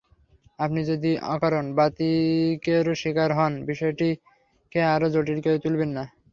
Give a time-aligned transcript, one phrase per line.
[0.59, 6.03] আপনি যদি অকারণ বাতিকেরও শিকার হন—বিষয়টিকে আরও জটিল করে তুলবেন না।